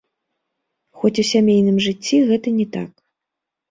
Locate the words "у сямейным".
1.25-1.79